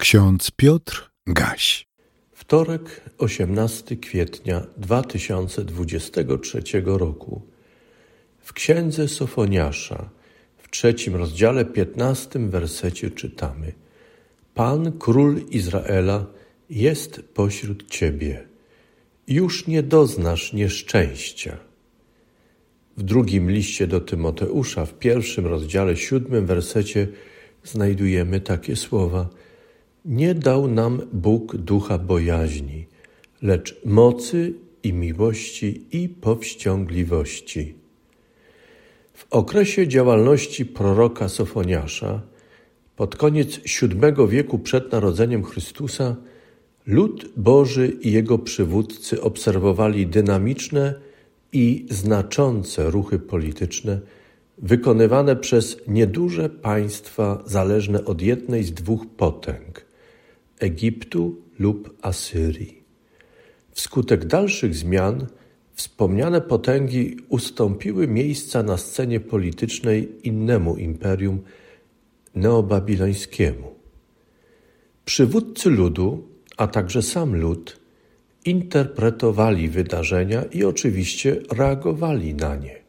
[0.00, 1.86] Ksiądz Piotr Gaś.
[2.32, 7.42] Wtorek, 18 kwietnia 2023 roku.
[8.38, 10.10] W księdze Sofoniasza,
[10.56, 13.72] w trzecim rozdziale, piętnastym wersecie czytamy:
[14.54, 16.26] Pan, król Izraela,
[16.70, 18.46] jest pośród ciebie.
[19.28, 21.56] Już nie doznasz nieszczęścia.
[22.96, 27.08] W drugim liście do Tymoteusza, w pierwszym rozdziale, siódmym wersecie,
[27.64, 29.28] znajdujemy takie słowa–
[30.04, 32.86] nie dał nam Bóg ducha bojaźni,
[33.42, 37.74] lecz mocy i miłości i powściągliwości.
[39.14, 42.22] W okresie działalności proroka Sofoniasza,
[42.96, 46.16] pod koniec VII wieku przed narodzeniem Chrystusa,
[46.86, 50.94] lud Boży i jego przywódcy obserwowali dynamiczne
[51.52, 54.00] i znaczące ruchy polityczne
[54.58, 59.84] wykonywane przez nieduże państwa zależne od jednej z dwóch potęg–
[60.60, 62.82] Egiptu lub Asyrii.
[63.70, 65.26] Wskutek dalszych zmian
[65.74, 71.40] wspomniane potęgi ustąpiły miejsca na scenie politycznej innemu imperium
[72.34, 73.74] neobabilońskiemu.
[75.04, 77.80] Przywódcy ludu, a także sam lud,
[78.44, 82.80] interpretowali wydarzenia i oczywiście reagowali na nie.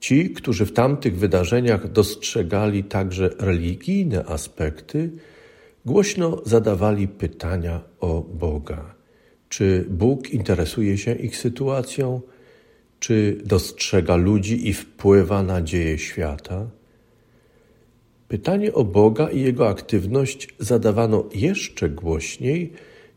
[0.00, 5.10] Ci, którzy w tamtych wydarzeniach dostrzegali także religijne aspekty,
[5.84, 8.94] Głośno zadawali pytania o Boga.
[9.48, 12.20] Czy Bóg interesuje się ich sytuacją?
[12.98, 16.70] Czy dostrzega ludzi i wpływa na dzieje świata?
[18.28, 22.72] Pytanie o Boga i jego aktywność zadawano jeszcze głośniej,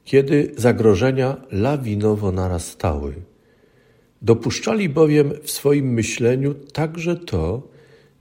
[0.05, 3.13] kiedy zagrożenia lawinowo narastały.
[4.21, 7.67] Dopuszczali bowiem w swoim myśleniu także to,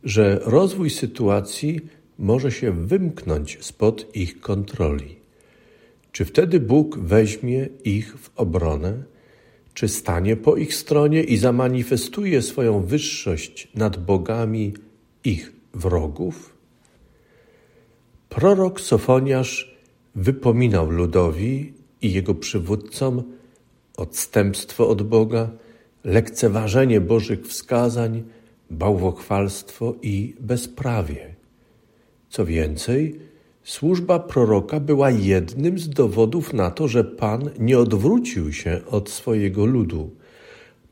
[0.04, 1.80] że rozwój sytuacji
[2.22, 5.16] może się wymknąć spod ich kontroli.
[6.12, 9.02] Czy wtedy Bóg weźmie ich w obronę?
[9.74, 14.74] Czy stanie po ich stronie i zamanifestuje swoją wyższość nad bogami
[15.24, 16.56] ich wrogów?
[18.28, 19.78] Prorok Sofoniasz
[20.14, 23.22] wypominał ludowi i jego przywódcom
[23.96, 25.50] odstępstwo od Boga,
[26.04, 28.22] lekceważenie Bożych wskazań,
[28.70, 31.31] bałwochwalstwo i bezprawie.
[32.32, 33.20] Co więcej,
[33.62, 39.66] służba proroka była jednym z dowodów na to, że Pan nie odwrócił się od swojego
[39.66, 40.10] ludu.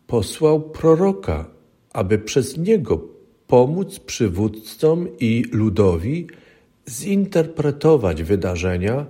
[0.07, 1.51] Posłał proroka,
[1.93, 3.09] aby przez niego
[3.47, 6.27] pomóc przywódcom i ludowi
[6.89, 9.07] zinterpretować wydarzenia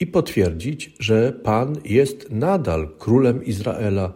[0.00, 4.12] i potwierdzić, że Pan jest nadal królem Izraela,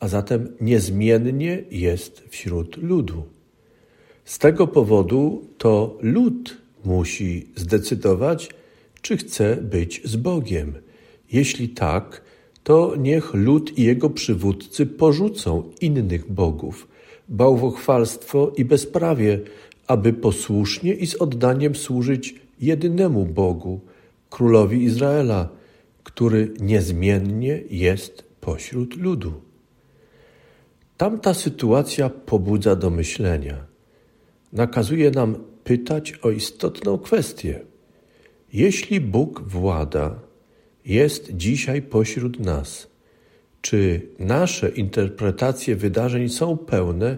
[0.00, 3.22] a zatem niezmiennie jest wśród ludu.
[4.24, 8.50] Z tego powodu to lud musi zdecydować,
[9.02, 10.74] czy chce być z Bogiem.
[11.32, 12.22] Jeśli tak,
[12.64, 16.88] to niech lud i jego przywódcy porzucą innych bogów,
[17.28, 19.40] bałwochwalstwo i bezprawie,
[19.86, 23.80] aby posłusznie i z oddaniem służyć jedynemu Bogu,
[24.30, 25.48] królowi Izraela,
[26.04, 29.32] który niezmiennie jest pośród ludu.
[30.96, 33.66] Tamta sytuacja pobudza do myślenia.
[34.52, 37.60] Nakazuje nam pytać o istotną kwestię.
[38.52, 40.20] Jeśli Bóg włada,
[40.84, 42.90] jest dzisiaj pośród nas,
[43.60, 47.16] czy nasze interpretacje wydarzeń są pełne,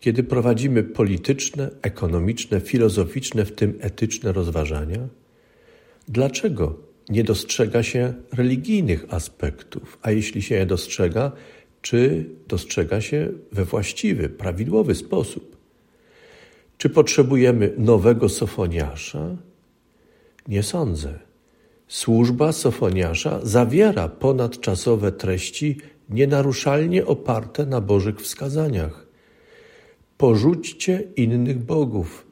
[0.00, 5.08] kiedy prowadzimy polityczne, ekonomiczne, filozoficzne, w tym etyczne rozważania?
[6.08, 6.78] Dlaczego
[7.08, 11.32] nie dostrzega się religijnych aspektów, a jeśli się je dostrzega,
[11.82, 15.57] czy dostrzega się we właściwy, prawidłowy sposób?
[16.78, 19.36] Czy potrzebujemy nowego sofoniasza?
[20.48, 21.18] Nie sądzę.
[21.88, 25.76] Służba sofoniasza zawiera ponadczasowe treści
[26.08, 29.06] nienaruszalnie oparte na Bożych wskazaniach.
[30.18, 32.26] Porzućcie innych bogów,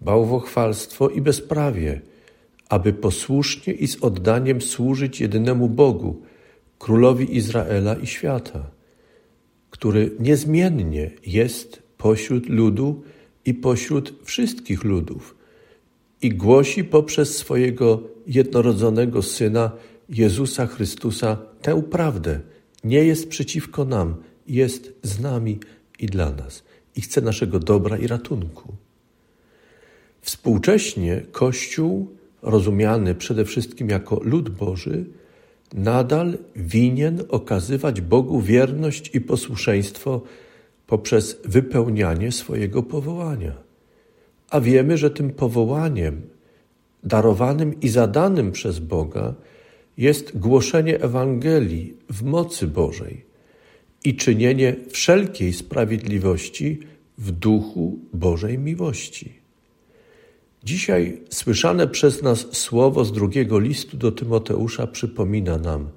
[0.00, 2.00] bałwochwalstwo i bezprawie,
[2.68, 6.22] aby posłusznie i z oddaniem służyć jedynemu Bogu,
[6.78, 8.70] królowi Izraela i świata,
[9.70, 13.02] który niezmiennie jest pośród ludu,
[13.44, 15.36] i pośród wszystkich ludów
[16.22, 19.70] i głosi poprzez swojego jednorodzonego Syna,
[20.08, 22.40] Jezusa Chrystusa, tę prawdę.
[22.84, 24.14] Nie jest przeciwko nam,
[24.46, 25.58] jest z nami
[25.98, 26.62] i dla nas
[26.96, 28.74] i chce naszego dobra i ratunku.
[30.20, 32.08] Współcześnie Kościół,
[32.42, 35.04] rozumiany przede wszystkim jako lud Boży,
[35.74, 40.22] nadal winien okazywać Bogu wierność i posłuszeństwo
[40.90, 43.54] poprzez wypełnianie swojego powołania.
[44.50, 46.22] A wiemy, że tym powołaniem
[47.04, 49.34] darowanym i zadanym przez Boga
[49.96, 53.24] jest głoszenie Ewangelii w mocy Bożej
[54.04, 56.78] i czynienie wszelkiej sprawiedliwości
[57.18, 59.32] w duchu Bożej miłości.
[60.64, 65.88] Dzisiaj słyszane przez nas słowo z drugiego listu do Tymoteusza przypomina nam: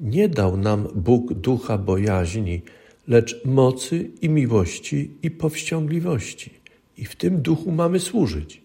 [0.00, 2.62] Nie dał nam Bóg ducha bojaźni,
[3.08, 6.50] lecz mocy i miłości i powściągliwości.
[6.96, 8.62] I w tym duchu mamy służyć.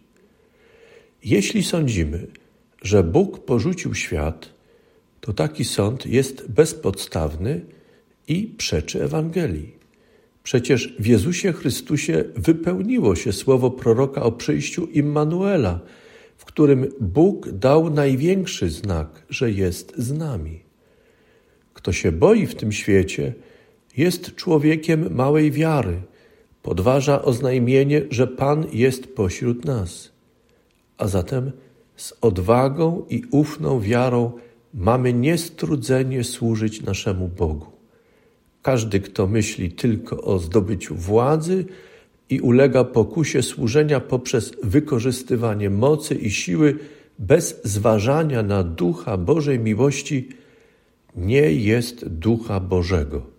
[1.24, 2.28] Jeśli sądzimy,
[2.82, 4.54] że Bóg porzucił świat,
[5.22, 7.62] to taki sąd jest bezpodstawny
[8.28, 9.78] i przeczy Ewangelii.
[10.44, 15.80] Przecież w Jezusie Chrystusie wypełniło się słowo proroka o przyjściu Immanuela,
[16.38, 20.60] w którym Bóg dał największy znak, że jest z nami.
[21.74, 23.34] Kto się boi w tym świecie,
[23.98, 26.02] jest człowiekiem małej wiary,
[26.64, 30.12] podważa oznajmienie, że Pan jest pośród nas.
[30.98, 31.52] A zatem
[31.96, 34.32] z odwagą i ufną wiarą
[34.74, 37.68] mamy niestrudzenie służyć naszemu Bogu.
[38.62, 41.66] Każdy, kto myśli tylko o zdobyciu władzy
[42.30, 46.80] i ulega pokusie służenia poprzez wykorzystywanie mocy i siły
[47.20, 50.30] bez zważania na ducha Bożej miłości,
[51.16, 53.37] nie jest ducha Bożego.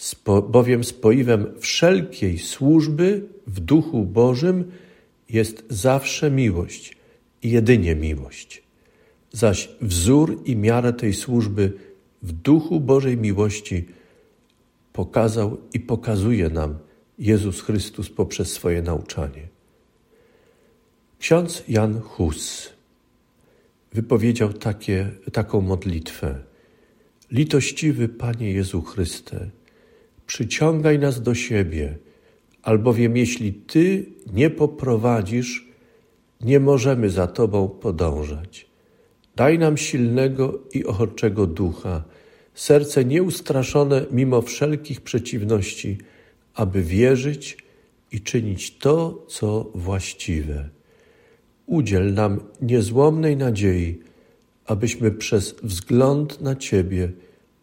[0.00, 4.72] Spo, bowiem spoiwem wszelkiej służby w duchu Bożym
[5.28, 6.96] jest zawsze miłość
[7.42, 8.62] i jedynie miłość.
[9.32, 11.72] Zaś wzór i miarę tej służby
[12.22, 13.88] w duchu Bożej miłości
[14.92, 16.78] pokazał i pokazuje nam
[17.18, 19.48] Jezus Chrystus poprzez swoje nauczanie.
[21.18, 22.70] Ksiądz Jan Hus
[23.92, 26.38] wypowiedział takie, taką modlitwę.
[27.30, 29.50] Litościwy Panie Jezu Chryste,
[30.30, 31.98] przyciągaj nas do siebie,
[32.62, 35.68] albowiem jeśli Ty nie poprowadzisz,
[36.40, 38.66] nie możemy za Tobą podążać.
[39.36, 42.04] Daj nam silnego i ochotczego ducha,
[42.54, 45.98] serce nieustraszone mimo wszelkich przeciwności,
[46.54, 47.58] aby wierzyć
[48.12, 50.68] i czynić to, co właściwe.
[51.66, 53.98] Udziel nam niezłomnej nadziei,
[54.66, 57.12] abyśmy przez wzgląd na Ciebie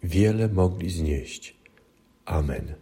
[0.03, 1.56] wiele mogli znieść.
[2.27, 2.75] Amen.